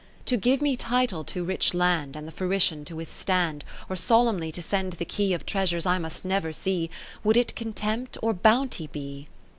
10 0.25 0.25
To 0.25 0.37
give 0.37 0.61
me 0.63 0.75
title 0.75 1.23
to 1.25 1.43
rich 1.43 1.75
land. 1.75 2.15
And 2.15 2.27
the 2.27 2.31
fruition 2.31 2.83
to 2.85 2.95
withstand, 2.95 3.63
Or 3.87 3.95
solemnly 3.95 4.51
to 4.53 4.59
send 4.59 4.93
the 4.93 5.05
key 5.05 5.31
Of 5.31 5.45
treasures 5.45 5.85
I 5.85 5.99
must 5.99 6.25
never 6.25 6.51
see. 6.51 6.89
Would 7.23 7.37
it 7.37 7.55
contempt, 7.55 8.17
or 8.23 8.33
bounty 8.33 8.87
be 8.87 9.27